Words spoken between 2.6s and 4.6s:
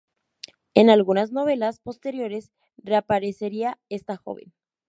reaparecería esta joven.